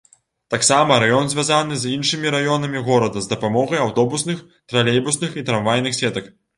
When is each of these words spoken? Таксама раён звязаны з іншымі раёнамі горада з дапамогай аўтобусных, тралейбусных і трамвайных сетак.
Таксама 0.53 0.95
раён 1.03 1.27
звязаны 1.33 1.77
з 1.83 1.91
іншымі 1.99 2.33
раёнамі 2.37 2.83
горада 2.89 3.25
з 3.27 3.31
дапамогай 3.37 3.87
аўтобусных, 3.87 4.45
тралейбусных 4.73 5.31
і 5.43 5.49
трамвайных 5.53 6.05
сетак. 6.05 6.25